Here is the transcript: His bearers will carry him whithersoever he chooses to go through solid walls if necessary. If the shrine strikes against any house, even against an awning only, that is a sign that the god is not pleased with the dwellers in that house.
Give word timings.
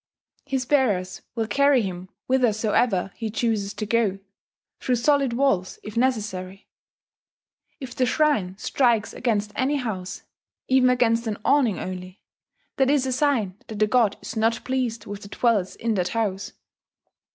His 0.47 0.65
bearers 0.65 1.21
will 1.35 1.45
carry 1.45 1.83
him 1.83 2.09
whithersoever 2.25 3.11
he 3.15 3.29
chooses 3.29 3.71
to 3.75 3.85
go 3.85 4.17
through 4.79 4.95
solid 4.95 5.33
walls 5.33 5.77
if 5.83 5.95
necessary. 5.95 6.67
If 7.79 7.93
the 7.93 8.07
shrine 8.07 8.57
strikes 8.57 9.13
against 9.13 9.51
any 9.55 9.75
house, 9.75 10.23
even 10.67 10.89
against 10.89 11.27
an 11.27 11.37
awning 11.45 11.77
only, 11.77 12.19
that 12.77 12.89
is 12.89 13.05
a 13.05 13.11
sign 13.11 13.55
that 13.67 13.77
the 13.77 13.85
god 13.85 14.17
is 14.23 14.35
not 14.35 14.63
pleased 14.63 15.05
with 15.05 15.21
the 15.21 15.27
dwellers 15.29 15.75
in 15.75 15.93
that 15.93 16.07
house. 16.07 16.53